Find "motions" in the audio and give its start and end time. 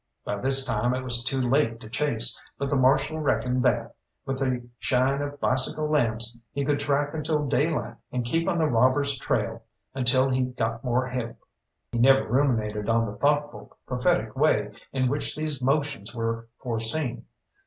15.61-16.15